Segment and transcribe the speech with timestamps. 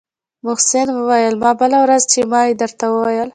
[0.45, 3.29] محسن وويل ها بله ورځ چې مې درته وويل.